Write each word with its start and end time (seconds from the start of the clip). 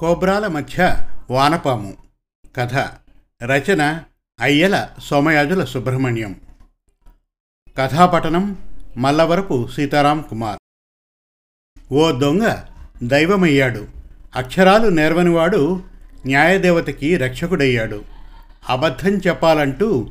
కోబ్రాల 0.00 0.46
మధ్య 0.46 1.06
వానపాము. 1.30 1.94
కథ. 2.56 2.74
రచన. 3.44 4.02
అయ్యల 4.40 4.88
సోమయాజుల 5.04 5.64
సుబ్రహ్మణ్యం. 5.64 6.36
కథాపఠనం. 7.78 8.56
మల్లవరపు 8.96 9.68
సీతారాం 9.76 10.24
కుమార్. 10.30 10.58
ఓ 11.92 12.10
దొంగ 12.10 12.54
దైవమయ్యాడు. 13.02 13.86
అక్షరాలు 14.36 14.88
నేర్వనివాడు 14.88 15.82
న్యాయదేవతకి 16.26 17.16
రక్షకుడయ్యాడు. 17.16 18.02
అబద్ధం 18.68 19.12
చెప్పాలంటూ 19.16 20.10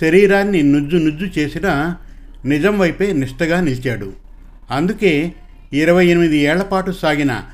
శరీరాన్ని 0.00 0.62
నుజ్జు 0.62 0.96
నుజ్జు 0.96 1.40
చేసిన 1.40 1.96
నిజం 2.44 2.78
వైపే 2.78 3.12
నిష్టగా 3.12 3.60
నిలిచాడు. 3.60 4.12
అందుకే 4.70 5.32
ఇరవై 5.72 6.06
ఎనిమిది 6.06 6.38
ఏళ్ళపాటు 6.38 6.90
సాగిన 6.90 7.44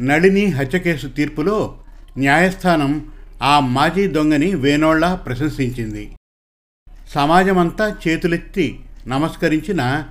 నళిని 0.00 0.46
హత్య 0.46 0.78
కేసు 0.78 1.06
తీర్పులో 1.06 1.78
న్యాయస్థానం 2.18 3.08
ఆ 3.42 3.60
మాజీ 3.60 4.06
దొంగని 4.06 4.54
వేనోళ్ళ 4.54 5.14
ప్రశంసించింది. 5.14 6.16
సమాజమంతా 7.08 7.96
చేతులెత్తి 8.08 8.80
నమస్కరించిన 9.06 10.04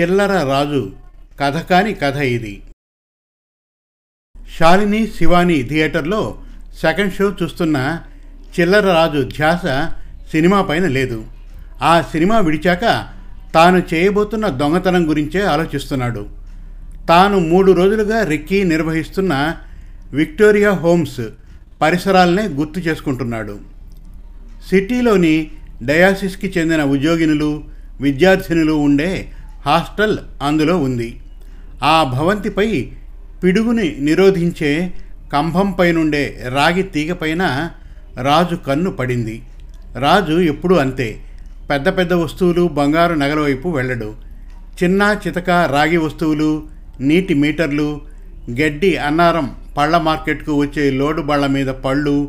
చిల్లర 0.00 0.44
రాజు 0.44 0.92
కథ 1.40 1.56
కాని 1.56 1.94
కథ 1.94 2.16
ఇది. 2.16 2.62
శాలిని 4.58 5.06
శివాని 5.06 5.62
థియేటర్లో 5.62 6.38
సెకండ్ 6.80 7.14
షో 7.14 7.36
చూస్తున్న 7.42 8.00
చిల్లర 8.60 8.86
రాజు 8.86 9.28
ధ్యాస 9.36 9.62
సినిమా 10.30 10.62
పైన 10.62 10.86
లేదు. 10.86 11.26
ఆ 11.82 12.02
సినిమా 12.02 12.38
విడిచాక 12.38 13.08
తాను 13.54 13.94
చేయబోతున్న 13.94 14.48
దొంగతనం 14.48 15.08
గురించే 15.08 15.42
ఆలోచిస్తున్నాడు. 15.42 16.43
తాను 17.08 17.38
మూడు 17.38 17.72
రోజులుగా 17.72 18.24
రిక్కీ 18.24 18.64
నిర్వహిస్తున్న 18.64 19.56
విక్టోరియా 20.12 20.70
హోమ్స్ 20.70 21.20
పరిసరాలనే 21.82 22.42
గుర్తు 22.42 22.80
చేసుకుంటున్నాడు. 22.80 23.58
సిటీలోని 24.70 25.50
డయాసిస్కి 25.82 26.52
చెందిన 26.58 26.82
ఉద్యోగినులు 26.82 27.64
విద్యార్థినులు 28.00 28.72
ఉండే 28.72 29.28
హాస్టల్ 29.66 30.18
అందులో 30.42 30.78
ఉంది. 30.78 31.20
ఆ 31.82 32.02
భవంతిపై 32.02 32.88
పిడుగుని 33.44 33.96
నిరోధించే 34.00 34.94
కంభంపై 35.32 35.92
నుండే 35.92 36.44
రాగి 36.54 36.82
తీగపైన 36.82 37.70
రాజు 38.22 38.56
కన్ను 38.56 38.90
పడింది. 38.90 39.42
రాజు 39.98 40.32
ఎప్పుడూ 40.32 40.76
అంతే. 40.76 41.20
పెద్ద 41.70 41.88
పెద్ద 41.88 42.12
వస్తువులు 42.12 42.68
బంగారు 42.68 43.14
నగల 43.14 43.40
వైపు 43.40 43.68
వెళ్ళడు. 43.68 44.14
చిన్న 44.82 45.16
చితక 45.26 45.50
రాగి 45.50 45.96
వస్తువులు 45.96 46.73
నీటి 47.00 47.34
మీటర్లు 47.34 48.00
గడ్డి 48.50 48.96
అన్నారం 48.96 49.54
పళ్ళ 49.76 49.98
మార్కెట్కు 49.98 50.52
వచ్చే 50.52 50.90
లోడు 50.90 51.22
బళ్ళ 51.22 51.46
మీద 51.46 51.66
పళ్ళు 51.66 52.28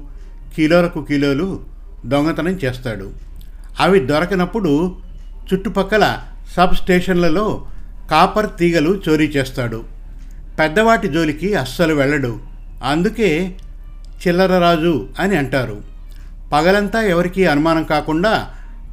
కిలోలకు 0.55 1.03
కిలోలు 1.03 1.59
దొంగతనం 2.05 2.51
చేస్తాడు. 2.51 3.11
అవి 3.79 3.99
దొరకనప్పుడు 3.99 4.95
చుట్టుపక్కల 5.53 6.17
సబ్ 6.57 6.75
స్టేషన్లలో 6.75 7.65
కాపర్ 8.11 8.49
తీగలు 8.59 9.01
చోరీ 9.09 9.25
చేస్తాడు. 9.25 9.83
పెద్దవాటి 10.59 11.07
జోలికి 11.07 11.55
అస్సలు 11.55 11.93
వెళ్ళడు. 11.93 12.37
అందుకే 12.83 13.55
చిల్లరరాజు 14.27 15.09
అని 15.19 15.35
అంటారు. 15.35 15.81
పగలంతా 16.53 17.01
ఎవరికీ 17.01 17.45
అనుమానం 17.45 17.83
కాకుండా 17.83 18.49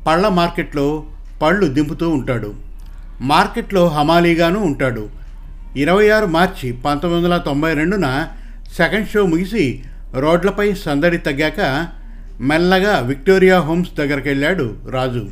పళ్ళ 0.06 0.28
మార్కెట్లో 0.28 1.04
పళ్ళు 1.42 1.66
దింపుతూ 1.66 2.10
ఉంటాడు. 2.10 2.54
మార్కెట్లో 3.20 3.88
హమాలీగాను 3.88 4.60
ఉంటాడు. 4.60 5.21
ఇరవై 5.76 6.08
ఆరు 6.08 6.26
మార్చి 6.26 6.72
పంతొమ్మిది 6.72 7.24
వందల 7.24 7.36
తొంభై 7.36 7.74
రెండున 7.74 8.28
సెకండ్ 8.76 9.08
షో 9.08 9.26
ముగిసి 9.26 9.84
రోడ్లపై 10.18 10.74
సందడి 10.74 11.18
తగ్గాక 11.18 11.88
మెల్లగా 12.40 12.98
విక్టోరియా 12.98 13.60
హోమ్స్ 13.60 13.94
దగ్గరికి 13.94 14.28
వెళ్ళాడు 14.28 14.74
రాజు. 14.90 15.28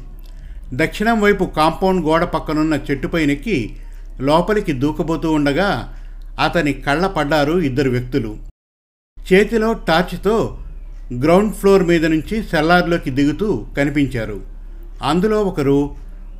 దక్షిణం 0.74 1.20
వైపు 1.20 1.44
కాంపౌండ్ 1.44 2.06
గోడ 2.06 2.24
పక్కనున్న 2.24 2.78
చెట్టుపైనెక్కి 2.90 3.76
లోపలికి 4.20 4.72
దూకబోతూ 4.72 5.32
ఉండగా 5.32 5.96
అతని 6.44 6.72
కళ్ళ 6.72 7.06
పడ్డారు 7.06 7.58
ఇద్దరు 7.58 7.90
వ్యక్తులు. 7.90 8.36
చేతిలో 9.32 9.72
టార్చ్తో 9.72 10.58
గ్రౌండ్ 11.22 11.54
ఫ్లోర్ 11.54 11.82
మీద 11.82 12.06
నుంచి 12.06 12.42
సెల్లార్లోకి 12.42 13.10
దిగుతూ 13.10 13.66
కనిపించారు. 13.76 14.40
అందులో 15.02 15.42
ఒకరు 15.42 15.90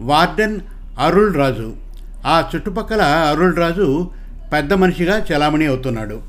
వార్డెన్ 0.01 0.61
అరుళ్ 0.99 1.35
రాజు. 1.35 1.90
ఆ 2.27 2.45
చుట్టుపక్కల 2.55 3.03
అరుళ్ 3.03 3.57
రాజు 3.57 4.11
పెద్ద 4.53 4.73
మనిషిగా 4.73 5.27
చలామణి 5.33 5.67
అవుతున్నాడు. 5.67 6.21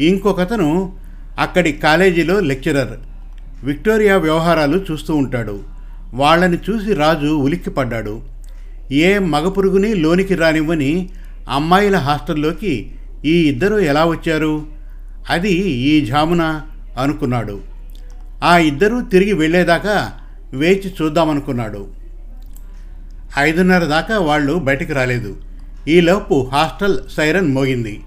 ఇంకొకతను 0.00 0.96
అక్కడి 1.38 1.72
కాలేజీలో 1.72 2.40
లెక్చరర్. 2.40 2.88
విక్టోరియా 3.64 4.16
వ్యవహారాలు 4.16 4.84
చూస్తూ 4.90 5.16
ఉంటాడు. 5.16 5.60
వాళ్ళని 6.14 6.58
చూసి 6.70 6.94
రాజు 6.94 7.26
ఉలిక్కిపడ్డాడు. 7.26 8.20
ఏ 8.92 9.18
మగపురుగుని 9.18 9.94
లోనికి 9.94 10.34
రానివ్వని 10.34 11.08
అమ్మాయిల 11.50 11.96
హాస్టల్లోకి 11.96 12.92
ఈ 13.24 13.48
ఇద్దరు 13.48 13.78
ఎలా 13.78 14.04
వచ్చారు? 14.04 14.66
అది 15.30 15.52
ఈ 15.52 16.04
జామున 16.04 16.60
అనుకున్నాడు. 17.00 17.60
ఆ 18.44 18.58
ఇద్దరూ 18.58 19.00
తిరిగి 19.02 19.32
వెళ్ళేదాకా 19.32 20.12
వేచి 20.52 20.94
చూద్దామనుకున్నాడు. 21.02 22.01
ఐదున్నర 23.38 23.84
దాకా 23.84 24.18
వాళ్ళు 24.18 24.54
బయటికి 24.54 24.92
రాలేదు. 24.92 25.36
ఈలోపు 25.88 26.50
హాస్టల్ 26.52 26.98
సైరన్ 27.16 27.52
మోగింది. 27.52 28.00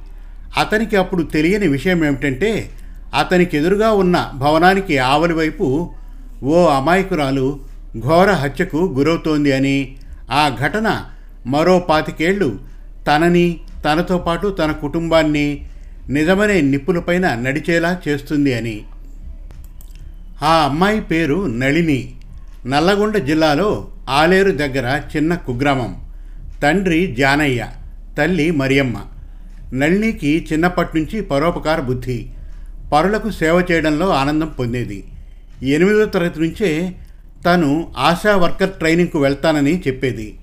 అతనికి 0.57 0.95
అప్పుడు 0.95 1.23
తెలియని 1.23 1.67
విషయం 1.67 2.05
ఏమిటంటే 2.05 2.69
అతనికి 3.19 3.57
ఎదురుగా 3.57 3.91
ఉన్న 3.91 4.31
భవనానికి 4.35 4.97
ఆవలి 4.97 5.33
వైపు 5.33 5.93
ఓ 6.43 6.65
అమాయకురాలు 6.65 7.59
ఘోర 7.99 8.31
హత్యకు 8.31 8.93
గురవుతోంది 8.97 9.51
అని 9.51 9.95
ఆ 10.31 10.55
ఘటన 10.59 11.01
మరో 11.47 11.79
పాతికేళ్ళు 11.79 12.59
తనని 13.07 13.59
తనతో 13.85 14.17
పాటు 14.17 14.47
తన 14.47 14.71
కుటుంబాన్ని 14.71 15.65
నిజమనే 16.09 16.61
నిప్పులపైన 16.61 17.35
నడిచేలా 17.35 17.97
చేస్తుంది 18.07 18.53
అని. 18.53 18.81
ఆ 20.43 20.51
అమ్మాయి 20.51 21.01
పేరు 21.01 21.47
నళిని. 21.47 22.15
నల్లగొండ 22.65 23.17
జిల్లాలో 23.17 23.87
ఆలేరు 24.09 24.51
దగ్గర 24.51 25.01
చిన్న 25.15 25.35
కుగ్రామం. 25.35 26.09
తండ్రి 26.63 27.15
జానయ్య 27.19 27.67
తల్లి 28.17 28.51
మరియమ్మ. 28.51 29.01
నళినికి 29.73 30.47
చిన్నప్పటి 30.53 30.99
నుంచి 30.99 31.21
పరోపకార 31.21 31.79
బుద్ధి. 31.79 32.29
పరులకు 32.93 33.31
సేవ 33.31 33.63
చేయడంలో 33.71 34.09
ఆనందం 34.09 34.47
పొందేది. 34.59 35.07
ఎనిమిదో 35.63 36.05
తరగతి 36.05 36.39
నుంచే 36.39 36.95
తను 37.45 37.93
ఆశా 37.97 38.35
వర్కర్ 38.35 38.69
ట్రైనింగ్కు 38.69 39.19
వెళ్తానని 39.19 39.79
చెప్పేది. 39.87 40.39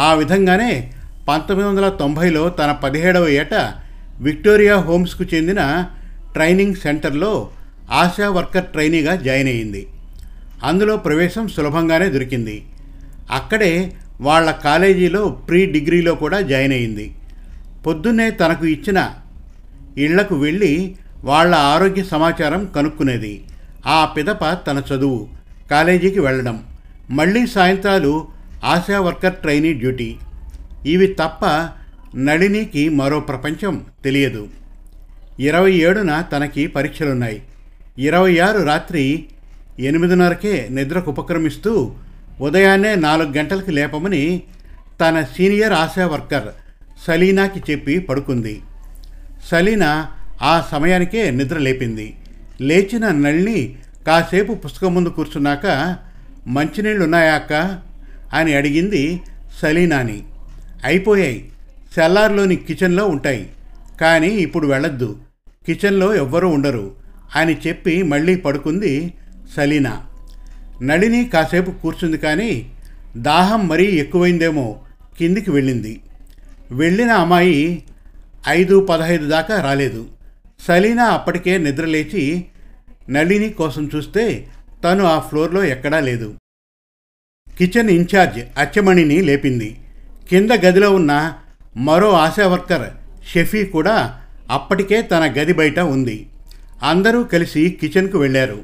ఆ 0.00 0.14
విధంగానే 0.14 0.92
పంతొమ్మిది 1.28 1.70
వందల 1.70 1.88
తొంభైలో 1.88 2.48
తన 2.48 2.72
పదిహేడవ 2.72 3.28
ఏట 3.28 3.72
విక్టోరియా 4.20 4.76
హోమ్స్కు 4.76 5.24
చెందిన 5.34 5.84
ట్రైనింగ్ 6.32 6.74
సెంటర్లో 6.74 7.48
ఆశా 7.92 8.30
వర్కర్ 8.30 8.64
ట్రైనీగా 8.64 9.16
జాయిన్ 9.16 9.48
అయింది. 9.48 9.86
అందులో 10.62 10.96
ప్రవేశం 10.96 11.48
సులభంగానే 11.48 12.08
దొరికింది. 12.08 12.64
అక్కడే 13.30 13.92
వాళ్ళ 14.20 14.50
కాలేజీలో 14.50 15.28
ప్రీ 15.28 15.66
డిగ్రీలో 15.66 16.14
కూడా 16.14 16.40
జాయిన్ 16.40 16.72
అయింది. 16.72 17.14
పొద్దున్నే 17.86 18.30
తనకు 18.30 18.66
ఇచ్చిన 18.66 19.10
ఇళ్ళకు 19.98 20.34
వెళ్ళి 20.34 20.96
వాళ్ళ 21.24 21.54
ఆరోగ్య 21.54 22.04
సమాచారం 22.04 22.68
కనుక్కునేది. 22.76 23.44
ఆ 23.86 24.04
పిదప 24.04 24.58
తన 24.66 24.82
చదువు 24.92 25.28
కాలేజీకి 25.70 26.20
వెళ్ళడం 26.20 26.64
మళ్ళీ 27.10 27.46
సాయంత్రాలు 27.46 28.28
ఆశా 28.64 29.00
వర్కర్ 29.00 29.34
ట్రైనీ 29.34 29.72
డ్యూటీ. 29.72 30.16
ఇవి 30.86 31.06
తప్ప 31.06 31.68
నళినికి 32.16 32.88
మరో 32.88 33.20
ప్రపంచం 33.20 33.84
తెలియదు. 34.04 34.48
ఇరవై 35.40 35.72
ఏడున 35.72 36.24
తనకి 36.32 36.66
పరీక్షలున్నాయి. 36.66 37.42
ఇరవై 37.98 38.38
ఆరు 38.38 38.62
రాత్రి 38.62 39.24
ఎనిమిదిన్నరకే 39.80 40.68
నిద్రకు 40.70 41.10
ఉపక్రమిస్తూ 41.10 41.92
ఉదయాన్నే 42.40 42.94
నాలుగు 42.94 43.32
గంటలకు 43.38 43.70
లేపమని 43.70 44.42
తన 45.00 45.20
సీనియర్ 45.20 45.72
ఆశా 45.72 46.06
వర్కర్ 46.06 46.48
సలీనాకి 47.06 47.72
చెప్పి 47.72 47.98
పడుకుంది. 47.98 48.60
సలీనా 49.46 50.06
ఆ 50.42 50.68
సమయానికే 50.70 51.30
నిద్ర 51.30 51.58
లేపింది. 51.58 52.16
లేచిన 52.60 53.08
నళిని 53.08 53.76
కాసేపు 54.06 54.52
పుస్తకం 54.52 54.94
ముందు 54.94 55.08
కూర్చున్నాక 55.08 55.96
మంచినీళ్ళు 56.46 57.04
ఉన్నాయా 57.04 57.34
అక్క? 57.34 57.78
అని 58.32 58.54
అడిగింది 58.54 59.20
సలీనాని. 59.62 60.22
అయిపోయాయి. 60.84 61.50
సెల్లార్లోని 61.94 62.56
కిచెన్లో 62.56 63.06
ఉంటాయి. 63.06 63.50
కానీ 64.00 64.28
ఇప్పుడు 64.28 64.66
వెళ్ళొద్దు. 64.66 65.18
కిచెన్లో 65.66 66.14
ఎవ్వరూ 66.14 66.48
ఉండరు. 66.48 66.92
అని 67.36 67.56
చెప్పి 67.66 68.02
మళ్ళీ 68.02 68.36
పడుకుంది 68.36 69.14
సలీనా. 69.56 70.06
నళిని 70.82 71.24
కాసేపు 71.28 71.70
కూర్చుంది 71.70 72.18
కానీ 72.18 72.70
దాహం 73.16 73.68
మరీ 73.68 73.84
ఎక్కువైందేమో 73.84 74.80
కిందికి 75.18 75.50
వెళ్ళింది. 75.50 76.00
వెళ్ళిన 76.70 77.10
అమ్మాయి 77.10 77.84
ఐదు 78.48 78.86
పదహైదు 78.90 79.28
దాకా 79.28 79.60
రాలేదు. 79.60 80.06
సలీనా 80.68 81.04
అప్పటికే 81.04 81.58
నిద్రలేచి 81.58 82.44
నళిని 83.10 83.48
కోసం 83.48 83.90
చూస్తే 83.96 84.48
తను 84.84 85.04
ఆ 85.04 85.18
ఫ్లోర్లో 85.18 85.64
ఎక్కడా 85.64 86.00
లేదు. 86.00 86.34
కిచెన్ 87.58 87.90
ఇన్ఛార్జ్ 87.90 88.38
అచ్చమణిని 88.58 89.22
లేపింది. 89.22 89.78
కింద 90.28 90.50
గదిలో 90.50 90.94
ఉన్న 90.94 91.34
మరో 91.76 92.12
ఆశా 92.12 92.46
వర్కర్ 92.46 92.90
షెఫీ 93.32 93.66
కూడా 93.66 94.20
అప్పటికే 94.50 95.02
తన 95.02 95.24
గది 95.26 95.52
బయట 95.52 95.80
ఉంది. 95.80 96.26
అందరూ 96.82 97.24
కలిసి 97.24 97.78
కిచెన్కు 97.80 98.18
వెళ్ళారు. 98.18 98.60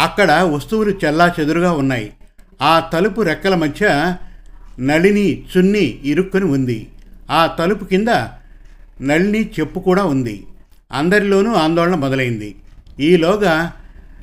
అక్కడ 0.00 0.32
వస్తువులు 0.32 0.90
చెల్లా 1.04 1.34
చెదురుగా 1.40 1.72
ఉన్నాయి. 1.72 2.12
ఆ 2.62 2.80
తలుపు 2.92 3.20
రెక్కల 3.20 3.54
మధ్య 3.54 4.14
నళిని 4.80 5.44
చున్ని 5.56 6.00
ఇరుక్కుని 6.04 6.44
ఉంది. 6.44 6.86
ఆ 7.30 7.46
తలుపు 7.46 7.84
కింద 7.84 8.08
నళిని 9.02 9.50
చెప్పు 9.60 9.80
కూడా 9.80 10.04
ఉంది. 10.04 10.46
అందరిలోనూ 10.92 11.54
ఆందోళన 11.54 11.94
మొదలైంది. 11.94 12.54
ఈలోగా 13.00 13.72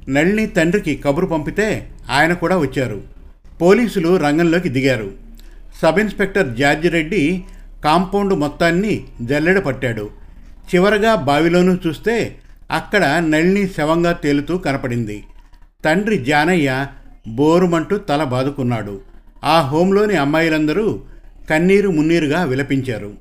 నళిని 0.09 0.47
తండ్రికి 0.47 0.95
కబురు 0.95 1.25
పంపితే 1.25 1.89
ఆయన 2.09 2.33
కూడా 2.33 2.57
వచ్చారు. 2.57 3.01
పోలీసులు 3.61 4.17
రంగంలోకి 4.17 4.69
దిగారు. 4.69 5.11
Sub 5.81 5.99
inspector 5.99 6.57
George 6.57 6.89
Reddy 6.89 7.43
compound 7.83 8.33
మొత్తాన్ని 8.33 9.03
జల్లెడ 9.21 9.59
పట్టాడు. 9.59 10.09
చివరగా 10.75 11.15
బావిలోనూ 11.15 11.77
చూస్తే 11.87 12.35
అక్కడ 12.71 13.05
నళిని 13.05 13.67
శవంగా 13.67 14.11
తేలుతూ 14.11 14.57
కనపడింది. 14.57 15.23
తండ్రి 15.85 16.17
జానయ్య 16.17 16.87
బోరుమంటూ 17.27 17.97
తల 17.97 18.23
బాదుకున్నాడు. 18.23 19.01
ఆ 19.43 19.61
హోంలోని 19.61 20.15
అమ్మాయిలందరూ 20.15 21.01
కన్నీరు 21.49 21.89
మున్నీరుగా 21.89 22.43
విలపించారు. 22.43 23.13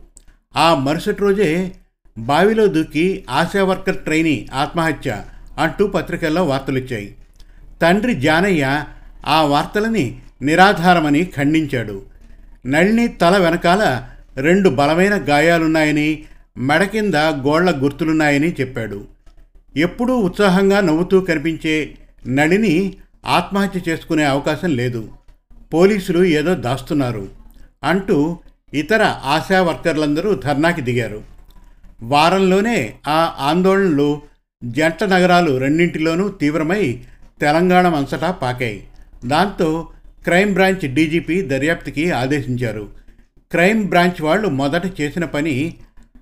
ఆ 0.56 0.74
మరుసటి 0.74 1.20
రోజే 1.20 1.72
బావిలో 2.18 2.66
దూకి 2.66 3.24
ఆశా 3.30 3.64
వర్కర్ 3.64 3.96
ట్రైనీ 3.96 4.48
ఆత్మహత్య 4.54 5.22
అంటూ 5.58 5.86
పత్రికల్లో 5.86 6.44
వార్తలిచ్చాయి. 6.44 7.14
తండ్రి 7.82 8.14
జానయ్య 8.14 8.84
ఆ 9.26 9.42
వార్తలని 9.42 10.18
నిరాధారమని 10.42 11.24
ఖండించాడు. 11.24 12.02
నళిని 12.66 13.08
తల 13.08 13.38
వెనకాల 13.38 14.08
రెండు 14.36 14.68
బలమైన 14.68 15.14
గాయాలున్నాయని 15.14 16.24
మెడ 16.58 16.82
కింద 16.82 17.14
గోళ్ళ 17.14 17.82
గుర్తులున్నాయని 17.82 18.52
చెప్పాడు. 18.52 19.04
ఎప్పుడూ 19.76 20.16
ఉత్సాహంగా 20.16 20.80
నవ్వుతూ 20.80 21.20
కనిపించే 21.20 21.94
నళిని 22.26 22.96
ఆత్మహత్య 23.26 23.80
చేసుకునే 23.88 24.24
అవకాశం 24.24 24.76
లేదు. 24.76 25.08
పోలీసులు 25.74 26.24
ఏదో 26.24 26.54
దాస్తున్నారు 26.54 27.28
అంటూ 27.84 28.38
ఇతర 28.74 29.02
ఆశా 29.02 29.62
వర్కర్లందరూ 29.62 30.34
ధర్నాకి 30.34 30.80
దిగారు. 30.80 31.22
వారంలోనే 32.02 32.94
ఆ 33.08 33.36
ఆందోళనలు 33.38 34.22
జంట 34.64 35.04
నగరాలు 35.04 35.56
రెండింటిలోనూ 35.56 36.28
తీవ్రమై 36.28 37.00
తెలంగాణ 37.40 37.86
అంతటా 37.88 38.30
పాకాయి. 38.30 38.86
దాంతో 39.26 39.88
క్రైమ్ 40.24 40.52
బ్రాంచ్ 40.52 40.94
డీజీపీ 40.94 41.42
దర్యాప్తుకి 41.42 42.10
ఆదేశించారు. 42.10 42.88
క్రైమ్ 43.50 43.84
బ్రాంచ్ 43.84 44.22
వాళ్ళు 44.22 44.48
మొదట 44.48 45.00
చేసిన 45.00 45.24
పని 45.24 45.74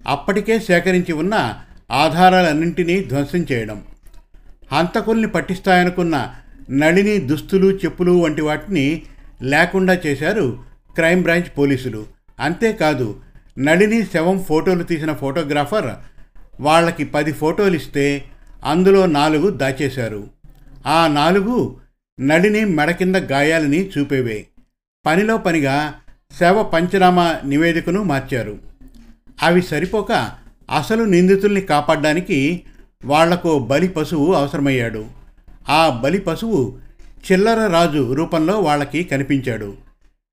అప్పటికే 0.09 0.59
సేకరించి 0.59 1.13
ఉన్న 1.13 1.55
ఆధారాలన్నింటినీ 1.91 3.01
ధ్వంసం 3.01 3.47
చేయడం. 3.53 3.83
హంతకుల్ని 4.73 5.29
పట్టిస్తాయనుకున్న 5.29 6.35
నళిని 6.71 7.19
దుస్తులు 7.19 7.67
చెప్పులు 7.67 8.13
వంటి 8.13 8.43
వాటిని 8.43 9.03
లేకుండా 9.43 9.99
చేశారు 10.07 10.59
క్రైమ్ 10.95 11.23
బ్రాంచ్ 11.23 11.59
పోలీసులు. 11.59 12.07
అంతేకాదు 12.41 13.21
నళిని 13.59 14.07
శవం 14.15 14.43
ఫోటోలు 14.43 14.83
తీసిన 14.83 15.13
ఫోటోగ్రాఫర్ 15.13 15.91
వాళ్ళకి 16.61 17.05
పది 17.05 17.33
ఫోటోలు 17.33 17.75
ఇస్తే 17.75 18.25
అందులో 18.65 19.07
నాలుగు 19.07 19.51
దాచేశారు. 19.51 20.29
ఆ 20.87 21.07
నాలుగు 21.07 21.77
నడిని 22.21 22.65
మెడ 22.65 22.91
కింద 22.91 23.17
గాయాలని 23.17 23.91
చూపేవే. 23.99 24.47
పనిలో 25.07 25.39
పనిగా 25.39 25.95
శవ 26.41 26.63
పంచనామా 26.63 27.35
నివేదికను 27.45 28.03
మార్చారు. 28.03 28.59
అవి 29.43 29.63
సరిపోక 29.63 30.31
అసలు 30.77 31.05
నిందితుల్ని 31.05 31.61
కాపాడడానికి 31.61 32.63
వాళ్ళకు 33.05 33.59
బలి 33.59 33.89
పశువు 33.89 34.33
అవసరమయ్యాడు. 34.33 35.05
ఆ 35.69 36.01
బలి 36.03 36.19
పశువు 36.19 36.79
చిల్లర 37.33 37.67
రాజు 37.67 38.13
రూపంలో 38.13 38.61
వాళ్ళకి 38.61 39.05
కనిపించాడు. 39.05 39.75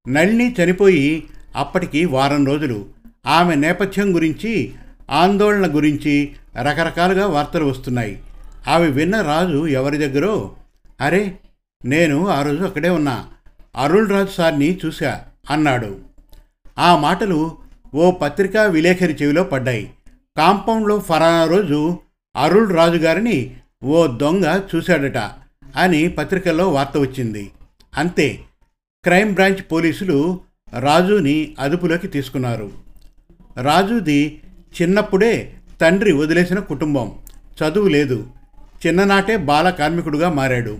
నళిని 0.07 0.55
చనిపోయి 0.63 1.23
అప్పటికి 1.55 2.05
వారం 2.05 2.45
రోజులు. 2.45 2.85
ఆమె 3.27 3.55
నేపథ్యం 3.55 4.15
గురించి 4.15 4.71
ఆందోళన 5.11 5.75
గురించి 5.75 6.31
రకరకాలుగా 6.61 7.27
వార్తలు 7.27 7.65
వస్తున్నాయి. 7.65 8.19
అవి 8.67 8.91
విన్న 8.91 9.21
రాజు 9.21 9.67
ఎవరి 9.67 9.97
దగ్గరో 9.97 10.51
అరే 11.01 11.37
నేను 11.85 12.27
ఆ 12.27 12.41
రోజు 12.41 12.63
అక్కడే 12.63 12.89
ఉన్నా. 12.89 13.25
అరుణ్ 13.75 14.09
రాజు 14.09 14.31
సార్ని 14.31 14.79
చూశా 14.85 15.21
అన్నాడు. 15.49 15.95
ఆ 16.79 16.97
మాటలు 16.97 17.51
ఓ 17.95 18.11
పత్రికా 18.11 18.63
విలేఖరి 18.63 19.13
చెవిలో 19.21 19.43
పడ్డాయి. 19.43 19.89
కాంపౌండ్లో 20.37 20.99
ఫరానా 20.99 21.45
రోజు 21.45 21.99
అరుళ్ 22.35 22.75
రాజు 22.75 22.97
గారిని 22.97 23.55
ఓ 23.83 24.07
దొంగ 24.07 24.61
చూశాడట 24.75 25.17
అని 25.75 26.09
పత్రికల్లో 26.09 26.69
వార్త 26.69 26.97
వచ్చింది. 26.97 27.51
అంతే 27.97 28.39
క్రైమ్ 29.03 29.33
బ్రాంచ్ 29.33 29.71
పోలీసులు 29.71 30.39
రాజుని 30.79 31.55
అదుపులోకి 31.59 32.07
తీసుకున్నారు. 32.07 32.71
రాజుది 33.61 34.41
చిన్నప్పుడే 34.81 35.53
తండ్రి 35.81 36.11
వదిలేసిన 36.11 36.59
కుటుంబం 36.59 37.11
చదువు 37.57 37.87
లేదు. 37.87 38.27
చిన్ననాటే 38.87 39.37
బాల 39.37 39.69
కార్మికుడుగా 39.69 40.29
మారాడు. 40.29 40.77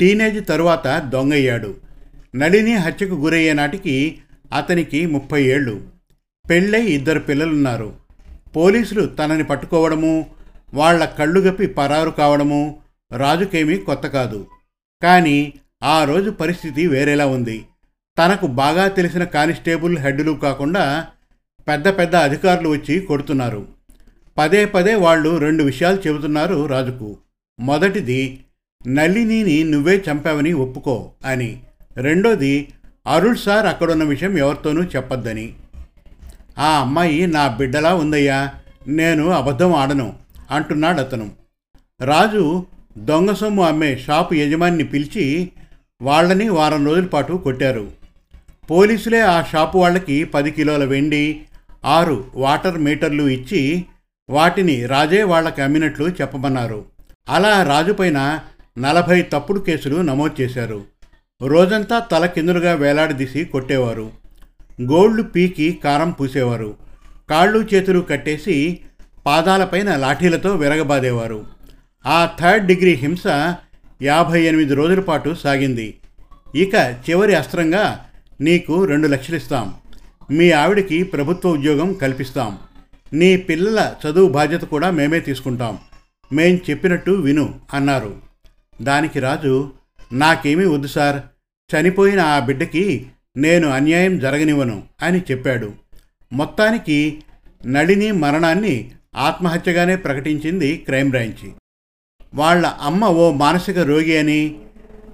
టీనేజ్ 0.00 0.46
తరువాత 0.46 1.02
దొంగయ్యాడు. 1.08 1.74
నళిని 2.36 2.74
హత్యకు 2.74 3.14
గురయ్యే 3.14 3.52
నాటికి 3.52 4.18
అతనికి 4.52 5.06
ముప్పై 5.06 5.44
ఏళ్ళు. 5.44 5.80
పెళ్ళై 6.50 6.82
ఇద్దరు 6.82 7.18
పిల్లలున్నారు. 7.18 7.92
పోలీసులు 8.56 9.06
తనని 9.06 9.44
పట్టుకోవడము 9.44 10.26
వాళ్ళ 10.74 11.04
కళ్ళుగప్పి 11.04 11.66
పరారు 11.66 12.10
కావడము 12.10 12.80
రాజుకేమీ 13.12 13.76
కొత్త 13.76 14.06
కాదు. 14.06 14.46
కానీ 15.02 15.52
ఆ 15.82 16.04
రోజు 16.04 16.30
పరిస్థితి 16.30 16.86
వేరేలా 16.86 17.26
ఉంది. 17.26 17.64
తనకు 18.18 18.46
బాగా 18.46 18.88
తెలిసిన 18.88 19.24
కానిస్టేబుల్ 19.24 19.98
హెడ్లు 19.98 20.32
కాకుండా 20.32 21.06
పెద్ద 21.68 21.88
పెద్ద 21.88 22.16
అధికారులు 22.16 22.68
వచ్చి 22.68 23.00
కొడుతున్నారు. 23.00 23.66
పదే 24.38 24.66
పదే 24.66 24.94
వాళ్ళు 24.94 25.36
రెండు 25.36 25.62
విషయాలు 25.62 26.02
చెబుతున్నారు 26.06 26.66
రాజుకు. 26.66 27.16
మొదటిది 27.60 28.40
నళినిని 28.86 29.64
నువ్వే 29.64 30.04
చంపావని 30.10 30.52
ఒప్పుకో 30.52 31.10
అని. 31.26 31.62
రెండోది 31.96 32.68
అరుణ్ 33.06 33.36
సార్ 33.36 33.66
అక్కడున్న 33.66 34.04
విషయం 34.04 34.38
ఎవరితోనూ 34.38 34.82
చెప్పొద్దని. 34.82 35.54
ఆ 36.58 36.80
అమ్మాయి 36.80 37.26
నా 37.26 37.48
బిడ్డలా 37.48 37.94
ఉందయ్యా 37.94 38.50
నేను 38.86 39.28
అబద్ధం 39.28 39.74
ఆడను. 39.74 40.23
అంటున్నాడు 40.50 41.00
అతను. 41.00 41.30
రాజు 42.00 42.66
దొంగ 42.98 43.32
సొమ్ము 43.32 43.62
అమ్మే 43.62 43.96
షాపు 43.96 44.34
యజమానిని 44.34 44.84
పిలిచి 44.84 45.50
వాళ్ళని 46.02 46.48
వారం 46.48 46.86
రోజుల 46.86 47.06
పాటు 47.06 47.32
కొట్టారు. 47.32 47.90
పోలీసులే 48.70 49.20
ఆ 49.20 49.42
షాపు 49.42 49.78
వాళ్ళకి 49.78 50.24
పది 50.24 50.50
కిలోల 50.50 50.84
వెండి 50.84 51.40
ఆరు 51.84 52.24
వాటర్ 52.34 52.78
మీటర్లు 52.78 53.22
ఇచ్చి 53.22 53.84
వాటిని 54.30 54.86
రాజే 54.86 55.22
వాళ్ళకి 55.22 55.62
అమ్మినట్లు 55.62 56.08
చెప్పమన్నారు. 56.08 56.84
అలా 57.28 57.62
రాజుపైన 57.62 58.40
నలభై 58.78 59.22
తప్పుడు 59.22 59.60
కేసులు 59.60 60.00
నమోదు 60.00 60.42
చేశారు. 60.42 60.84
రోజంతా 61.42 61.98
తల 61.98 62.26
కిందులుగా 62.26 62.72
వేలాడదీసి 62.72 63.44
కొట్టేవారు. 63.44 64.10
గోళ్ళు 64.82 65.22
పీకి 65.22 65.80
కారం 65.84 66.10
పూసేవారు. 66.10 66.74
కాళ్ళు 67.30 67.68
చేతులు 67.74 68.00
కట్టేసి 68.00 68.80
పాదాలపైన 69.26 69.96
లాఠీలతో 69.96 70.54
విరగబాదేవారు. 70.54 71.46
ఆ 72.06 72.28
థర్డ్ 72.40 72.66
డిగ్రీ 72.66 72.94
హింస 72.94 73.26
యాభై 74.02 74.42
ఎనిమిది 74.42 74.74
రోజుల 74.74 75.00
పాటు 75.00 75.34
సాగింది. 75.34 75.98
ఇక 76.54 76.74
చివరి 77.10 77.34
అస్త్రంగా 77.34 78.06
నీకు 78.40 78.84
రెండు 78.84 79.08
లక్షలిస్తాం 79.08 79.74
మీ 80.30 80.50
ఆవిడకి 80.50 81.02
ప్రభుత్వ 81.02 81.48
ఉద్యోగం 81.48 81.92
కల్పిస్తాం. 81.92 82.58
నీ 83.12 83.36
పిల్లల 83.36 83.94
చదువు 84.06 84.28
బాధ్యత 84.28 84.60
కూడా 84.60 84.90
మేమే 84.90 85.20
తీసుకుంటాం. 85.20 85.78
మేం 86.32 86.60
చెప్పినట్టు 86.70 87.10
విను 87.10 87.60
అన్నారు. 87.74 88.16
దానికి 88.82 89.20
రాజు 89.20 89.72
నాకేమీ 90.12 90.66
వద్దు 90.66 90.86
సార్. 90.86 91.22
చనిపోయిన 91.76 92.20
ఆ 92.20 92.38
బిడ్డకి 92.38 93.06
నేను 93.36 93.68
అన్యాయం 93.68 94.18
జరగనివ్వను 94.18 94.82
అని 95.02 95.18
చెప్పాడు. 95.18 95.72
మొత్తానికి 96.32 97.22
నళిని 97.66 98.12
మరణాన్ని 98.12 98.90
ఆత్మహత్యగానే 99.16 99.96
ప్రకటించింది 99.96 100.76
క్రైమ్ 100.76 101.10
బ్రాంచి. 101.10 101.52
వాళ్ళ 102.34 102.66
అమ్మ 102.66 103.04
ఓ 103.04 103.32
మానసిక 103.32 103.78
రోగి 103.78 104.18
అని 104.18 104.54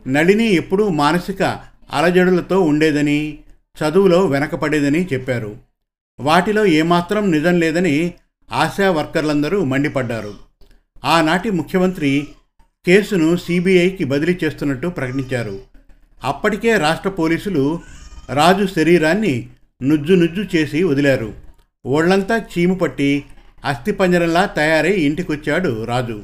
నళిని 0.09 0.47
ఎప్పుడూ 0.47 0.89
మానసిక 0.89 1.43
అలజడులతో 1.91 2.61
ఉండేదని 2.61 3.39
చదువులో 3.81 4.27
వెనకపడేదని 4.27 5.07
చెప్పారు. 5.13 5.57
వాటిలో 6.21 6.67
ఏమాత్రం 6.67 7.31
నిజం 7.31 7.61
లేదని 7.61 8.15
ఆశా 8.53 8.91
వర్కర్లందరూ 8.91 9.65
మండిపడ్డారు. 9.65 10.35
ఆనాటి 11.05 11.51
ముఖ్యమంత్రి 11.51 12.29
కేసును 12.87 13.37
సిబిఐకి 13.37 14.05
బదిలీ 14.05 14.39
చేస్తున్నట్టు 14.45 14.89
ప్రకటించారు. 14.89 15.61
అప్పటికే 16.25 16.79
రాష్ట్ర 16.79 17.11
పోలీసులు 17.11 17.81
రాజు 18.35 18.67
శరీరాన్ని 18.67 19.49
నుజ్జు 19.83 20.13
నుజ్జు 20.13 20.57
చేసి 20.57 20.83
వదిలారు. 20.83 21.35
ఒళ్ళంతా 21.87 22.37
చీము 22.37 22.75
పట్టి 22.75 23.25
అస్థిపంజరంలా 23.65 24.45
తయారై 24.45 24.93
ఇంటికొచ్చాడు 24.93 25.85
రాజు. 25.85 26.23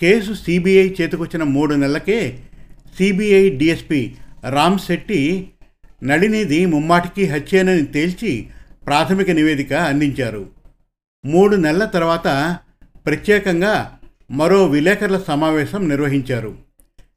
కేసు 0.00 0.32
సిబిఐ 0.32 0.88
చేతికొచ్చిన 1.00 1.42
మూడు 1.42 1.74
నెలలకే 1.74 2.38
సిబిఐ 2.98 3.48
డిఎస్పి 3.50 4.16
రామ్ 4.50 4.78
శెట్టి 4.78 5.50
నళినిది 6.02 6.66
ముమ్మాటికి 6.66 7.26
హత్యేనని 7.26 7.86
తేల్చి 7.86 8.46
ప్రాథమిక 8.86 9.30
నివేదిక 9.30 9.72
అందించారు. 9.72 10.46
మూడు 11.24 11.56
నెలల 11.56 11.84
తర్వాత 11.84 12.58
ప్రత్యేకంగా 13.06 13.98
మరో 14.30 14.66
విలేకరుల 14.66 15.20
సమావేశం 15.28 15.88
నిర్వహించారు. 15.88 16.54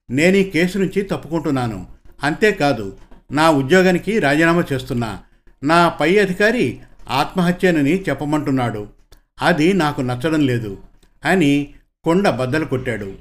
నేను 0.09 0.37
ఈ 0.37 0.43
కేసు 0.43 0.77
నుంచి 0.77 1.01
తప్పుకుంటున్నాను. 1.01 1.85
అంతేకాదు 2.23 2.97
నా 3.31 3.51
ఉద్యోగానికి 3.51 4.19
రాజీనామా 4.19 4.63
చేస్తున్నా. 4.73 5.19
నా 5.63 5.89
పై 5.89 6.17
అధికారి 6.17 6.79
ఆత్మహత్యనని 7.09 8.01
చెప్పమంటున్నాడు. 8.01 8.96
అది 9.41 9.73
నాకు 9.73 10.01
నచ్చడం 10.01 10.41
లేదు 10.41 10.77
అని 11.25 11.73
కొండ 12.03 12.29
బద్దలు 12.29 12.65
కొట్టాడు. 12.65 13.15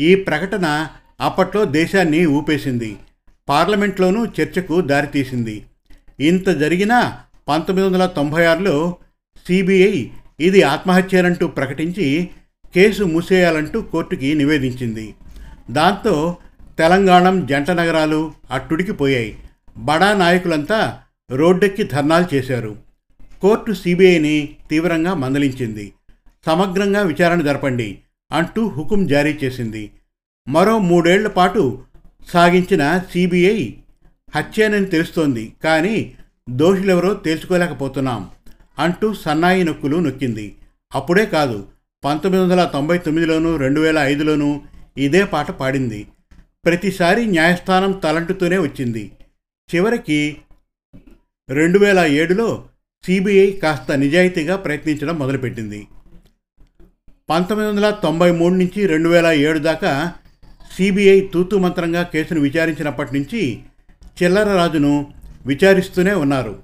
ఈ 0.00 0.14
ప్రకటన 0.14 0.86
అప్పట్లో 1.20 1.64
దేశాన్ని 1.64 2.26
ఊపేసింది. 2.26 2.96
పార్లమెంట్లోనూ 3.48 4.24
చర్చకు 4.24 4.80
దారితీసింది 4.80 5.66
ఇంత 6.20 6.48
జరిగినా 6.48 7.18
పంతొమ్మిది 7.48 7.88
వందల 7.88 8.06
తొంభై 8.06 8.44
ఆరులో 8.44 8.96
సిబిఐ 9.46 10.06
ఇది 10.40 10.62
ఆత్మహత్యనంటూ 10.62 11.46
ప్రకటించి 11.46 12.30
కేసు 12.74 13.02
మూసేయాలంటూ 13.04 13.82
కోర్టుకి 13.82 14.34
నివేదించింది. 14.34 15.14
దాంతో 15.70 16.36
తెలంగాణ 16.78 17.44
జంట 17.44 17.70
నగరాలు 17.70 18.32
అట్టుడికిపోయాయి 18.50 19.38
బడా 19.76 20.14
నాయకులంతా 20.14 21.00
రోడ్డెక్కి 21.30 21.82
ధర్నాలు 21.82 22.34
చేశారు. 22.34 22.76
కోర్టు 23.42 23.72
సిబిఐని 23.72 24.56
తీవ్రంగా 24.70 25.14
మందలించింది. 25.14 25.92
సమగ్రంగా 26.46 27.02
విచారణ 27.02 27.40
జరపండి 27.40 27.98
అంటూ 28.32 28.68
హుకుం 28.68 29.06
జారీ 29.06 29.38
చేసింది. 29.44 29.90
మరో 30.48 30.78
మూడేళ్ళ 30.78 31.28
పాటు 31.28 31.82
సాగించిన 32.28 32.98
సిబిఐ 32.98 33.72
హత్యేనని 34.36 34.84
తెలుస్తోంది. 34.84 35.52
కానీ 35.64 36.14
దోషులెవరో 36.50 37.14
తేల్చుకోలేకపోతున్నాం 37.14 38.30
అంటూ 38.78 39.14
సన్నాయి 39.14 39.64
నొక్కులు 39.64 39.96
నొక్కింది. 39.96 40.56
అప్పుడే 40.94 41.26
కాదు 41.26 41.68
పంతొమ్మిది 42.04 42.44
వందల 42.44 42.64
తొంభై 42.64 42.98
తొమ్మిదిలోనూ 42.98 43.56
రెండు 43.56 43.80
వేల 43.80 43.98
ఐదులోనూ 43.98 44.60
ఇదే 44.98 45.24
పాట 45.24 45.50
పాడింది. 45.50 46.06
ప్రతిసారి 46.64 47.26
న్యాయస్థానం 47.26 47.92
తలంటుతూనే 47.92 48.58
వచ్చింది. 48.58 49.12
చివరికి 49.74 50.36
రెండు 51.48 51.78
వేల 51.78 51.98
ఏడులో 51.98 52.64
సిబిఐ 53.06 53.50
కాస్త 53.50 53.92
నిజాయితీగా 53.92 54.56
ప్రయత్నించడం 54.56 55.18
మొదలుపెట్టింది. 55.18 55.86
పంతొమ్మిది 57.30 57.70
వందల 57.70 57.90
తొంభై 57.90 58.30
మూడు 58.30 58.54
నుంచి 58.54 58.86
రెండు 58.86 59.08
వేల 59.08 59.26
ఏడు 59.26 59.58
దాకా 59.58 60.12
సిబిఐ 60.76 61.20
తూతు 61.20 61.56
మంత్రంగా 61.56 62.02
కేసును 62.02 62.40
విచారించినప్పటి 62.40 63.18
నుంచి 63.18 63.58
చిల్లర 64.22 64.56
రాజును 64.56 65.12
విచారిస్తూనే 65.46 66.14
ఉన్నారు. 66.14 66.62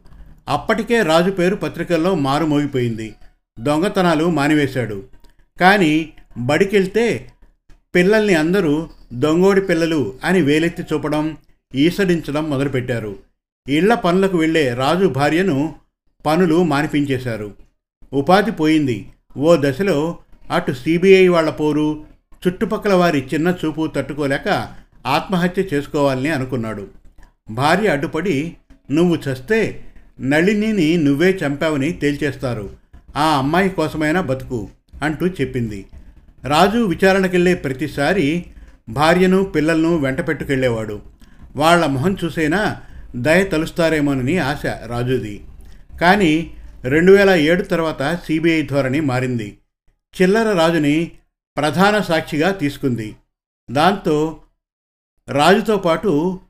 అప్పటికే 0.49 1.03
రాజు 1.03 1.31
పేరు 1.31 1.57
పత్రికల్లో 1.57 2.15
మారుమోగిపోయింది. 2.15 3.15
దొంగతనాలు 3.61 4.31
మానివేశాడు. 4.31 5.05
కానీ 5.61 6.13
బడికెళ్తే 6.39 7.33
పిల్లల్ని 7.95 8.35
అందరూ 8.35 8.89
దొంగోడి 9.13 9.61
పిల్లలు 9.61 10.15
అని 10.25 10.43
వేలెత్తి 10.43 10.83
చూపడం 10.83 11.37
ఈసడించడం 11.75 12.51
మొదలుపెట్టారు. 12.51 13.17
ఇళ్ళ 13.69 13.95
పనులకు 13.95 14.39
వెళ్ళే 14.39 14.75
రాజు 14.75 15.07
భార్యను 15.07 15.75
పనులు 16.27 16.63
మానిపించేశారు. 16.63 17.53
ఉపాధి 18.13 18.51
పోయింది. 18.51 19.09
ఓ 19.37 19.57
దశలో 19.61 20.19
అటు 20.51 20.73
సిబిఐ 20.73 21.29
వాళ్ళ 21.29 21.51
పోరు 21.51 22.05
చుట్టుపక్కల 22.47 22.95
వారి 22.95 23.25
చిన్న 23.35 23.55
చూపు 23.65 23.87
తట్టుకోలేక 23.87 24.69
ఆత్మహత్య 25.07 25.63
చేసుకోవాలని 25.75 26.29
అనుకున్నాడు. 26.29 26.87
భార్య 27.51 27.89
అడ్డుపడి 27.89 28.57
నువ్వు 28.91 29.17
చస్తే 29.17 29.85
నళినిని 30.21 30.97
నువ్వే 30.97 31.39
చంపావని 31.47 31.93
తేల్చేస్తారు. 31.93 32.71
ఆ 33.17 33.39
అమ్మాయి 33.39 33.69
కోసమైనా 33.69 34.21
బతుకు 34.21 34.69
అంటూ 35.03 35.27
చెప్పింది. 35.27 35.87
రాజు 36.45 36.79
విచారణకెళ్ళే 36.79 37.55
ప్రతిసారి 37.55 38.45
భార్యను 38.89 39.45
పిల్లలను 39.45 39.97
వెంట 39.97 40.29
పెట్టుకెళ్ళేవాడు 40.29 41.01
వాళ్ళ 41.57 41.87
మొహం 41.87 42.17
చూసైనా 42.25 42.77
దయ 43.17 43.45
తలుస్తారేమోనని 43.45 44.39
ఆశ 44.39 44.67
రాజుది. 44.87 45.41
కానీ 46.01 46.55
రెండు 46.85 47.13
వేల 47.13 47.31
ఏడు 47.31 47.63
తర్వాత 47.63 48.15
సిబిఐ 48.25 48.63
ధోరణి 48.63 49.01
మారింది. 49.01 49.59
చిల్లర 50.23 50.53
రాజుని 50.53 51.13
ప్రధాన 51.57 52.01
సాక్షిగా 52.01 52.51
తీసుకుంది. 52.51 53.17
దాంతో 53.71 54.41
రాజుతో 55.29 55.77
పాటు 55.77 56.41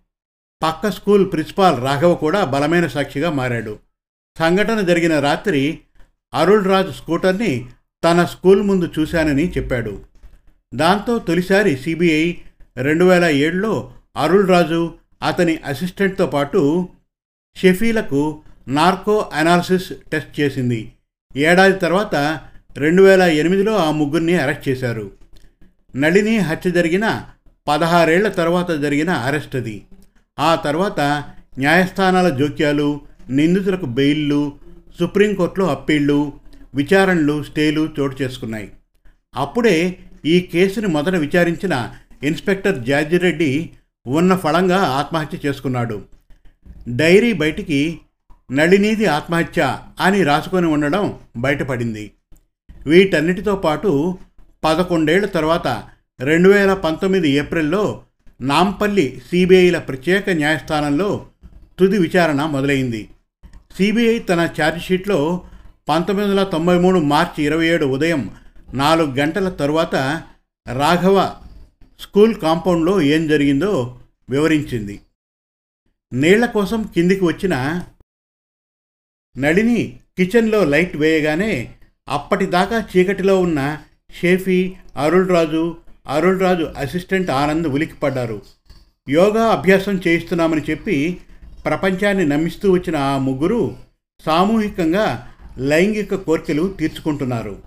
పక్క 0.62 0.90
స్కూల్ 0.90 1.32
ప్రిన్సిపాల్ 1.32 1.82
రాఘవ 1.82 2.14
కూడా 2.14 2.44
బలమైన 2.44 2.86
సాక్షిగా 2.86 3.30
మారాడు. 3.30 3.78
సంఘటన 4.38 4.80
జరిగిన 4.80 5.20
రాత్రి 5.20 5.80
అరుణ్ 6.34 6.64
రాజు 6.64 6.90
స్కూటర్ని 6.90 7.66
తన 8.04 8.24
స్కూల్ 8.24 8.62
ముందు 8.62 8.92
చూశానని 8.98 9.50
చెప్పాడు. 9.50 10.04
దాంతో 10.74 11.18
తొలిసారి 11.18 11.76
సిబిఐ 11.76 12.34
రెండు 12.76 13.04
వేల 13.04 13.24
ఏడులో 13.24 13.92
అరుణ్ 14.16 14.48
రాజు 14.48 14.94
అతని 15.22 15.56
అసిస్టెంట్తో 15.56 16.26
పాటు 16.26 16.88
షెఫీలకు 17.56 18.42
నార్కో 18.68 19.30
అనాలిసిస్ 19.32 19.92
టెస్ట్ 20.12 20.40
చేసింది. 20.40 20.92
ఏడాది 21.36 21.78
తర్వాత 21.78 22.40
రెండు 22.76 23.02
వేల 23.02 23.22
ఎనిమిదిలో 23.22 23.76
ఆ 23.76 23.90
ముగ్గురిని 23.90 24.38
అరెస్ట్ 24.38 24.68
చేశారు. 24.68 25.12
నళిని 25.96 26.38
హత్య 26.38 26.70
జరిగిన 26.70 27.22
పదహారేళ్ళ 27.68 28.28
తర్వాత 28.28 28.70
జరిగిన 28.70 29.10
అరెస్ట్ 29.10 29.56
అది. 29.56 29.82
ఆ 30.38 30.54
తర్వాత 30.54 31.24
న్యాయస్థానాల 31.58 32.28
జోక్యాలు 32.28 33.00
నిందితులకు 33.30 33.86
బెయిల్లు 33.86 34.52
సుప్రీంకోర్టులో 35.00 35.66
అప్పీళ్ళు 35.66 36.32
విచారణలు 36.74 37.42
స్టేలు 37.42 37.88
చోటు 38.00 38.22
చేసుకున్నాయి. 38.22 38.72
అప్పుడే 39.36 39.98
ఈ 40.24 40.40
కేసుని 40.40 40.86
మొదట 40.86 41.14
విచారించిన 41.14 41.92
ఇన్స్పెక్టర్ 42.22 42.84
జార్జిరెడ్డి 42.84 43.70
ఉన్న 44.06 44.36
ఫలంగా 44.36 44.78
ఆత్మహత్య 44.78 45.38
చేసుకున్నాడు. 45.46 46.02
డైరీ 46.88 47.32
బయటికి 47.32 48.00
నళినీది 48.50 49.06
ఆత్మహత్య 49.06 49.78
అని 50.00 50.24
రాసుకొని 50.24 50.66
ఉండడం 50.66 51.18
బయటపడింది. 51.36 52.12
వీటన్నిటితో 52.86 53.56
పాటు 53.56 54.18
పదకొండేళ్ళ 54.64 55.26
తర్వాత 55.26 55.84
రెండు 56.20 56.48
వేల 56.48 56.74
పంతొమ్మిది 56.74 57.30
ఏప్రిల్లో 57.30 58.02
నాంపల్లి 58.40 59.22
సిబిఐల 59.30 59.78
ప్రత్యేక 59.78 60.30
న్యాయస్థానంలో 60.30 61.26
తుది 61.78 61.98
విచారణ 61.98 62.46
మొదలైంది. 62.46 63.08
సిబిఐ 63.76 64.18
తన 64.18 64.48
ఛార్జ్షీట్లో 64.60 65.42
పంతొమ్మిది 65.88 66.30
వందల 66.30 66.44
తొంభై 66.44 66.78
మూడు 66.78 66.98
మార్చి 66.98 67.44
ఇరవై 67.44 67.66
ఏడు 67.66 67.86
ఉదయం 67.86 68.30
నాలుగు 68.74 69.14
గంటల 69.14 69.48
తరువాత 69.48 70.22
రాఘవ 70.72 71.34
స్కూల్ 72.00 72.34
కాంపౌండ్లో 72.34 73.00
ఏం 73.00 73.28
జరిగిందో 73.28 74.00
వివరించింది. 74.30 75.00
నీళ్ళ 76.12 76.46
కోసం 76.46 76.82
కిందికి 76.94 77.24
వచ్చిన 77.24 77.82
నళిని 79.38 80.00
కిచెన్లో 80.18 80.64
లైట్ 80.64 80.96
వేయగానే 80.96 81.72
అప్పటిదాకా 82.08 82.84
చీకటిలో 82.96 83.40
ఉన్న 83.40 83.78
షేఫీ 84.20 84.74
అరుళ్ 84.96 85.28
రాజు 85.28 85.76
అరుళ్ 86.08 86.40
రాజు 86.40 86.72
అసిస్టెంట్ 86.78 87.30
ఆనంద్ 87.30 87.68
ఉలిక్కిపడ్డారు 87.68 88.42
యోగా 89.08 89.44
అభ్యాసం 89.46 90.00
చేయిస్తున్నామని 90.06 90.60
చెప్పి 90.70 91.20
ప్రపంచాన్ని 91.64 92.26
నమ్మిస్తూ 92.26 92.72
వచ్చిన 92.72 92.96
ఆ 92.96 93.18
ముగ్గురు 93.18 93.76
సామూహికంగా 94.26 95.32
లైంగిక 95.58 96.14
కోర్కెలు 96.14 96.74
తీర్చుకుంటున్నారు. 96.78 97.62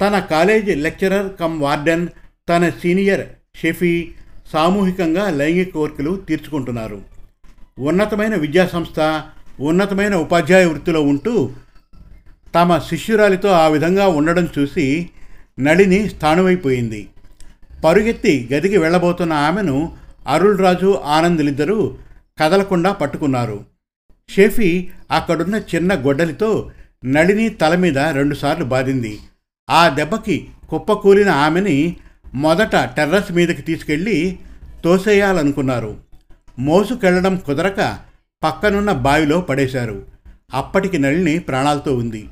తన 0.00 0.18
కాలేజీ 0.18 0.74
లెక్చరర్ 0.74 1.36
కమ్ 1.40 1.60
వార్డెన్ 1.60 2.08
తన 2.48 2.68
సీనియర్ 2.68 3.28
షెఫీ 3.56 4.12
సామూహికంగా 4.52 5.30
లైంగిక 5.30 5.74
కోర్కెలు 5.74 6.16
తీర్చుకుంటున్నారు. 6.16 7.02
ఉన్నతమైన 7.78 8.34
విద్యాసంస్థ 8.34 9.22
ఉన్నతమైన 9.60 10.14
ఉపాధ్యాయ 10.14 10.66
వృత్తిలో 10.66 11.02
ఉంటూ 11.02 11.50
తమ 12.54 12.78
శిష్యురాలితో 12.78 13.48
ఆ 13.48 13.68
విధంగా 13.68 14.08
ఉండడం 14.08 14.48
చూసి 14.58 15.10
నళిని 15.60 16.08
స్థానమైపోయింది 16.08 17.08
పరుగెత్తి 17.84 18.48
గదికి 18.52 18.78
వెళ్ళబోతున్న 18.78 19.32
ఆమెను 19.32 19.92
అరుళ్రాజు 20.26 21.00
ఆనందులిద్దరూ 21.04 21.94
కదలకుండా 22.38 22.92
పట్టుకున్నారు. 22.92 23.64
షెఫీ 24.30 24.88
అక్కడున్న 25.10 25.62
చిన్న 25.74 25.94
గొడ్డలితో 25.94 26.70
నళిని 27.04 27.48
తల 27.48 27.74
మీద 27.74 27.98
రెండుసార్లు 27.98 28.64
బాధింది 28.64 29.18
ఆ 29.70 29.88
దెబ్బకి 29.88 30.48
కుప్పకూలిన 30.68 31.28
ఆమెని 31.28 31.96
మొదట 32.34 32.76
టెర్రస్ 32.76 33.32
మీదకి 33.32 33.62
తీసుకెళ్ళి 33.62 34.38
తోసేయాలనుకున్నారు. 34.84 35.96
మోసుకెళ్ళడం 36.58 37.36
కుదరక 37.36 37.98
పక్కనున్న 38.42 38.92
బావిలో 38.92 39.40
పడేశారు. 39.40 40.06
అప్పటికి 40.54 40.98
నళిని 40.98 41.38
ప్రాణాలతో 41.38 41.96
ఉంది. 41.96 42.28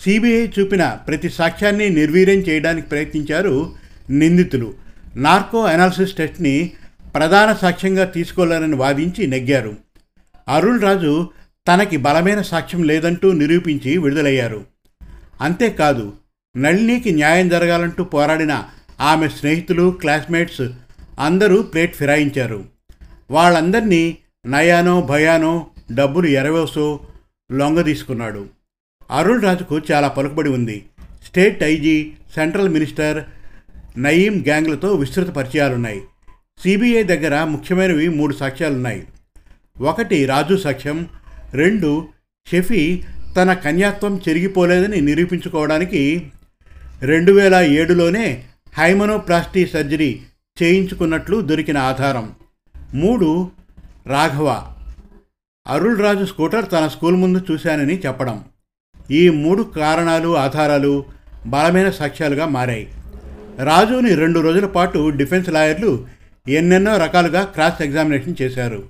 సిబిఐ 0.00 0.46
చూపిన 0.46 0.88
ప్రతి 0.88 1.30
సాక్ష్యాన్ని 1.30 1.90
నిర్వీర్యం 1.90 2.38
చేయడానికి 2.38 2.88
ప్రయత్నించారు 2.88 3.72
నిందితులు. 4.10 4.74
నార్కో 5.16 5.62
అనాలిసిస్ 5.64 6.14
టెస్ట్ని 6.14 6.70
ప్రధాన 7.14 7.52
సాక్ష్యంగా 7.52 8.04
తీసుకోలేరని 8.04 8.74
వాదించి 8.74 9.26
నెగ్గారు. 9.26 9.76
అరుణ్ 10.48 10.80
రాజు 10.80 11.30
తనకి 11.68 11.96
బలమైన 11.96 12.42
సాక్ష్యం 12.42 12.82
లేదంటూ 12.82 13.32
నిరూపించి 13.32 13.98
విడుదలయ్యారు. 13.98 14.64
అంతేకాదు 15.40 16.12
నళినికి 16.56 17.10
న్యాయం 17.10 17.48
జరగాలంటూ 17.48 18.04
పోరాడిన 18.04 18.64
ఆమె 19.00 19.28
స్నేహితులు 19.28 19.90
క్లాస్మేట్స్ 19.90 20.62
అందరూ 21.18 21.62
ప్లేట్ 21.62 21.96
ఫిరాయించారు. 21.96 22.64
వాళ్ళందరినీ 23.30 24.16
నయానో 24.46 25.00
భయానో 25.00 25.66
డబ్బులు 25.92 26.26
ఎరవేసో 26.26 27.00
లొంగ 27.52 27.80
తీసుకున్నాడు. 27.80 28.46
అరుణ్ 29.10 29.42
రాజుకు 29.42 29.80
చాలా 29.92 30.08
పలుకుబడి 30.08 30.50
ఉంది. 30.50 30.84
State 31.26 31.62
IG 31.62 32.12
central 32.34 32.68
minister 32.68 33.24
Nayeem 33.98 34.44
గ్యాంగ్లతో 34.46 34.92
విస్తృత 34.92 35.28
పరిచయాలున్నాయి. 35.28 36.02
సిబిఐ 36.62 37.02
దగ్గర 37.02 37.44
ముఖ్యమైనవి 37.44 38.08
మూడు 38.08 38.34
సాక్ష్యాలున్నాయి. 38.34 39.06
ఒకటి 39.78 40.26
రాజు 40.26 40.56
సాక్ష్యం 40.56 41.08
రెండు 41.52 42.08
షెఫీ 42.50 43.02
తన 43.36 43.52
కన్యాత్వం 43.52 44.20
చెరిగిపోలేదని 44.28 45.00
నిరూపించుకోవడానికి 45.00 46.26
రెండు 47.02 47.32
వేల 47.32 47.54
ఏడులోనే 47.54 48.44
హైమనోప్లాస్టీ 48.78 49.66
సర్జరీ 49.66 50.20
చేయించుకున్నట్లు 50.62 51.40
దొరికిన 51.40 51.78
ఆధారం. 51.78 52.32
మూడు 52.94 53.50
రాఘవ 54.06 54.66
అరుళ్ 55.66 56.00
రాజు 56.00 56.24
స్కూటర్ 56.24 56.70
తన 56.72 56.88
స్కూల్ 56.88 57.16
ముందు 57.16 57.40
చూశానని 57.50 57.98
చెప్పడం. 57.98 58.44
ఈ 59.10 59.28
మూడు 59.28 59.62
కారణాలు 59.62 60.36
ఆధారాలు 60.36 61.04
బలమైన 61.46 61.90
సాక్ష్యాలుగా 61.90 62.46
మారాయి. 62.46 62.92
రాజుని 63.64 64.14
రెండు 64.14 64.40
రోజుల 64.40 64.66
పాటు 64.66 65.08
డిఫెన్స్ 65.08 65.48
లాయర్లు 65.48 66.06
ఎన్నెన్నో 66.48 66.96
రకాలుగా 66.96 67.44
క్రాస్ 67.44 67.82
ఎగ్జామినేషన్ 67.82 68.34
చేశారు. 68.42 68.82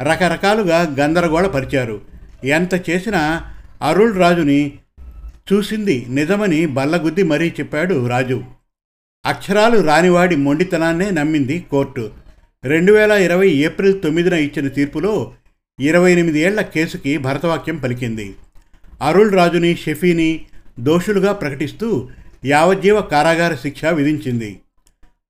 రకరకాలుగా 0.00 0.96
గందరగోళపరిచారు 1.00 2.00
ఎంత 2.44 2.90
చేసినా 2.90 3.42
అరుళ్ 3.82 4.18
రాజుని 4.18 4.78
చూసింది 5.52 6.06
నిజమని 6.08 6.66
బల్లగుద్ది 6.66 7.22
మరీ 7.22 7.50
చెప్పాడు 7.60 8.06
రాజు. 8.06 8.44
అక్షరాలు 9.26 9.80
రానివాడి 9.80 10.36
మొండితనాన్నే 10.36 11.10
నమ్మింది 11.10 11.66
కోర్టు. 11.70 12.19
రెండు 12.64 12.92
వేల 12.92 13.10
ఇరవై 13.10 13.48
ఏప్రిల్ 13.48 14.02
తొమ్మిదిన 14.02 14.32
ఇచ్చిన 14.32 14.68
తీర్పులో 14.68 15.32
ఇరవై 15.80 16.12
ఎనిమిది 16.12 16.40
ఏళ్ళ 16.40 16.60
కేసుకి 16.60 17.18
భరతవాక్యం 17.18 17.76
పలికింది. 17.76 18.34
అరుళ్ 19.02 19.32
రాజుని 19.32 19.76
షెఫీని 19.76 20.46
దోషులుగా 20.80 21.32
ప్రకటిస్తూ 21.32 22.08
యావజ్జీవ 22.44 23.00
కారాగార 23.00 23.54
శిక్ష 23.54 23.84
విధించింది. 23.84 24.60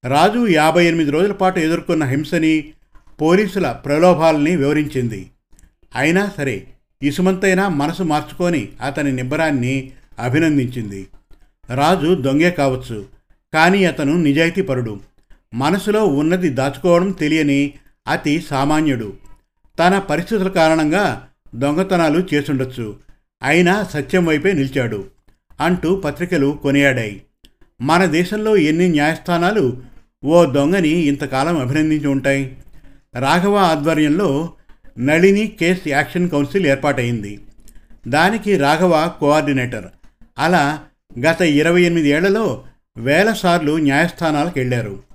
రాజు 0.04 0.46
యాభై 0.46 0.84
ఎనిమిది 0.84 1.10
రోజుల 1.10 1.32
పాటు 1.32 1.58
ఎదుర్కొన్న 1.58 2.04
హింసని 2.04 2.72
పోలీసుల 3.20 3.72
ప్రలోభాలని 3.72 4.56
వివరించింది. 4.56 5.30
అయినా 5.96 6.32
సరే 6.36 6.66
ఇసుమంతైనా 7.02 7.68
మనసు 7.68 8.02
మార్చుకొని 8.02 8.68
అతని 8.86 9.12
నిబ్బరాన్ని 9.12 9.90
అభినందించింది. 10.18 11.06
రాజు 11.74 12.14
దొంగే 12.14 12.50
కావచ్చు 12.50 13.06
కానీ 13.54 13.84
అతను 13.84 14.16
నిజాయితీపరుడు. 14.16 15.09
మనసులో 15.54 16.06
ఉన్నది 16.06 16.48
దాచుకోవడం 16.48 17.10
తెలియని 17.10 17.74
అతి 18.08 18.44
సామాన్యుడు. 18.50 19.12
తన 19.78 19.98
పరిస్థితుల 19.98 20.48
కారణంగా 20.48 21.28
దొంగతనాలు 21.54 22.26
చేసుండొచ్చు 22.34 22.96
అయినా 23.42 23.82
సత్యం 23.82 24.26
వైపే 24.26 24.52
నిలిచాడు 24.52 25.04
అంటూ 25.60 25.96
పత్రికలు 25.96 26.58
కొనియాడాయి. 26.62 27.22
మన 27.82 28.04
దేశంలో 28.04 28.56
ఎన్ని 28.56 28.88
న్యాయస్థానాలు 28.88 29.82
ఓ 30.24 30.44
దొంగని 30.44 30.88
ఇంతకాలం 30.88 31.58
అభినందించి 31.58 32.06
ఉంటాయి? 32.06 32.56
రాఘవ 33.18 33.56
ఆధ్వర్యంలో 33.56 34.52
నళిని 34.98 35.46
కేస్ 35.46 35.88
యాక్షన్ 35.88 36.30
కౌన్సిల్ 36.30 36.66
ఏర్పాటైంది 36.66 37.40
దానికి 38.08 38.56
రాఘవ 38.56 39.10
కోఆర్డినేటర్. 39.20 39.86
అలా 40.38 40.80
గత 41.26 41.40
ఇరవై 41.40 41.82
ఎనిమిది 41.82 42.08
ఏళ్ళలో 42.08 42.64
వేల 42.96 43.32
సార్లు 43.32 43.76
న్యాయస్థానాలకు 43.76 44.58
వెళ్ళారు. 44.58 45.09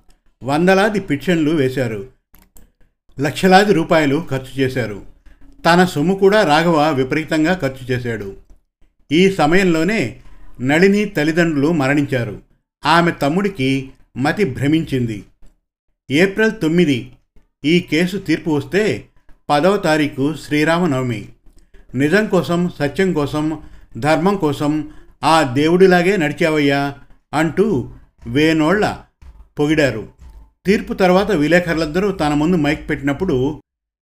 వందలాది 0.45 0.99
పిక్షన్లు 0.99 1.51
వేశారు. 1.51 2.07
లక్షలాది 3.19 3.73
రూపాయలు 3.73 4.27
ఖర్చు 4.29 4.61
చేశారు. 4.61 5.01
తన 5.65 5.85
సొమ్ము 5.85 6.15
కూడా 6.15 6.43
రాఘవ 6.43 6.91
విపరీతంగా 6.93 7.59
ఖర్చు 7.61 7.91
చేశాడు. 7.91 8.33
ఈ 9.11 9.31
సమయంలోనే 9.31 10.19
నళిని 10.61 11.05
తల్లిదండ్రులు 11.05 11.71
మరణించారు. 11.71 12.41
ఆమె 12.85 13.11
తమ్ముడికి 13.11 13.91
మతి 14.17 14.45
భ్రమించింది. 14.45 15.23
ఏప్రిల్ 16.11 16.51
తొమ్మిది 16.61 17.11
ఈ 17.65 17.79
కేసు 17.79 18.17
తీర్పు 18.17 18.49
వస్తే 18.49 19.05
పదవ 19.49 19.77
తారీఖు 19.77 20.35
శ్రీరామనవమి. 20.45 21.29
నిజం 21.95 22.27
కోసం 22.27 22.71
సత్యం 22.79 23.13
కోసం 23.13 23.59
ధర్మం 23.97 24.35
కోసం 24.35 24.91
ఆ 25.23 25.41
దేవుడిలాగే 25.41 26.17
నడిచావయ్యా 26.17 26.95
అంటూ 27.33 27.89
వేనోళ్ళ 28.27 28.97
పొగిడారు. 29.59 30.14
తీర్పు 30.65 30.93
తర్వాత 30.93 31.31
విలేకరులందరూ 31.31 32.11
తన 32.11 32.33
ముందు 32.33 32.55
మైక్ 32.55 32.89
పెట్టినప్పుడు 32.89 33.61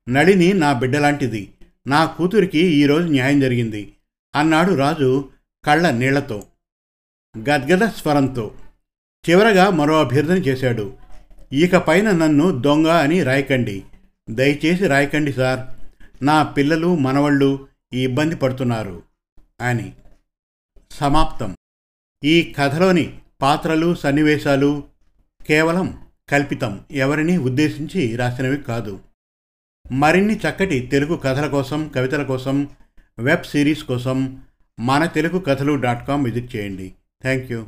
నళిని 0.09 0.53
నా 0.53 0.73
బిడ్డలాంటిది 0.73 1.55
నా 1.87 2.05
కూతురికి 2.05 2.59
ఈరోజు 2.59 3.07
న్యాయం 3.07 3.41
జరిగింది 3.41 3.95
అన్నాడు 4.35 4.75
రాజు 4.75 5.29
కళ్ళ 5.65 5.91
నీళ్ళతో. 5.91 6.43
గద్గద 7.39 7.89
స్వరంతో. 7.89 8.55
చివరగా 9.31 9.71
మరో 9.71 10.01
అభ్యర్థన 10.01 10.35
చేశాడు. 10.35 10.97
ఇక 11.53 11.77
పైన 11.77 12.11
నన్ను 12.11 12.51
దొంగ 12.51 12.87
అని 12.87 13.23
రాయకండి. 13.23 13.83
దయచేసి 14.31 14.87
రాయకండి 14.87 15.33
సార్. 15.33 15.61
నా 16.25 16.43
పిల్లలు 16.43 16.97
మనవళ్ళు 16.97 17.69
ఈ 17.93 18.05
ఇబ్బంది 18.05 18.37
పడుతున్నారు 18.37 19.03
అని. 19.61 19.93
సమాప్తం. 20.91 21.57
ఈ 22.25 22.55
కథలోని 22.59 23.19
పాత్రలు 23.43 23.95
సన్నివేశాలు 23.95 24.85
కేవలం 25.47 26.08
కల్పితం. 26.31 26.81
ఎవరిని 26.91 27.39
ఉద్దేశించి 27.39 28.17
రాసినవి 28.17 28.57
కాదు. 28.57 29.01
మరిన్ని 29.93 30.37
చక్కటి 30.37 30.81
తెలుగు 30.81 31.17
కథల 31.17 31.47
కోసం 31.47 31.89
కవితల 31.89 32.23
కోసం 32.23 32.69
వెబ్ 33.19 33.45
సిరీస్ 33.45 33.85
కోసం 33.85 34.43
మన 34.81 35.07
తెలుగు 35.07 35.39
కథలు 35.39 35.75
డాట్ 35.75 36.09
కామ్ 36.09 36.25
విజిట్ 36.25 36.57
చేయండి. 36.57 36.93
Thank 37.23 37.53
you 37.53 37.67